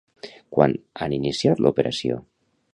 Quan 0.57 0.73
han 1.05 1.15
iniciat 1.19 1.63
l'operació? 1.67 2.21